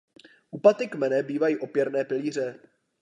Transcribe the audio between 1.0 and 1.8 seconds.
bývají